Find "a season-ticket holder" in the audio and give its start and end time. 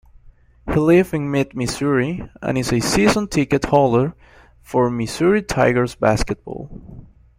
2.73-4.15